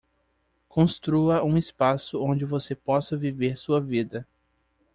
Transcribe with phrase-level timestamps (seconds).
[0.67, 4.27] Construa um espaço onde você possa viver sua vida